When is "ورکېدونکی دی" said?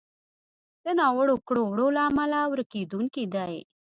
2.53-3.55